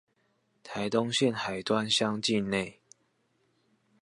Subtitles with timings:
[0.63, 2.81] 臺東縣海端鄉境內